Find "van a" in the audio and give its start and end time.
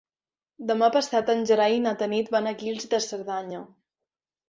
2.39-2.57